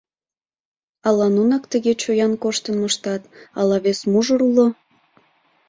Ала 1.07 1.27
нунак 1.35 1.63
тыге 1.71 1.93
чоян 2.01 2.33
коштын 2.43 2.75
моштат, 2.81 3.21
але 3.59 3.75
вес 3.83 3.99
мужыр 4.11 4.41
уло?..» 4.49 4.67